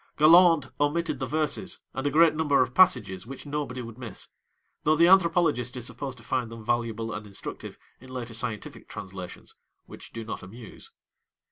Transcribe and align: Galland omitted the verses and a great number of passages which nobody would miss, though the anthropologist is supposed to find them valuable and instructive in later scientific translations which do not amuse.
Galland 0.17 0.71
omitted 0.79 1.19
the 1.19 1.27
verses 1.27 1.77
and 1.93 2.07
a 2.07 2.09
great 2.09 2.33
number 2.33 2.59
of 2.59 2.73
passages 2.73 3.27
which 3.27 3.45
nobody 3.45 3.83
would 3.83 3.99
miss, 3.99 4.29
though 4.83 4.95
the 4.95 5.05
anthropologist 5.07 5.77
is 5.77 5.85
supposed 5.85 6.17
to 6.17 6.23
find 6.23 6.49
them 6.49 6.65
valuable 6.65 7.13
and 7.13 7.27
instructive 7.27 7.77
in 7.99 8.09
later 8.09 8.33
scientific 8.33 8.87
translations 8.89 9.53
which 9.85 10.11
do 10.11 10.25
not 10.25 10.41
amuse. 10.41 10.91